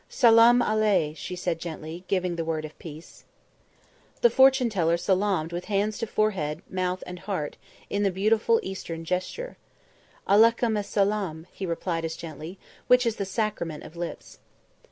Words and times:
"Salaam 0.09 0.63
aley," 0.63 1.13
she 1.15 1.35
said 1.35 1.59
gently, 1.59 2.05
giving 2.07 2.35
the 2.35 2.43
word 2.43 2.65
of 2.65 2.75
peace. 2.79 3.23
The 4.21 4.31
fortune 4.31 4.67
teller 4.67 4.97
salaamed 4.97 5.51
with 5.51 5.65
hands 5.65 5.99
to 5.99 6.07
forehead, 6.07 6.63
mouth 6.67 7.03
and 7.05 7.19
heart, 7.19 7.55
in 7.87 8.01
the 8.01 8.09
beautiful 8.09 8.59
Eastern 8.63 9.05
gesture. 9.05 9.57
"Aleykoum 10.27 10.75
es 10.77 10.89
Salaam!" 10.89 11.45
he 11.51 11.67
replied 11.67 12.03
as 12.03 12.15
gently, 12.15 12.57
which 12.87 13.05
is 13.05 13.17
the 13.17 13.25
sacrament 13.25 13.83
of 13.83 13.95
lips. 13.95 14.39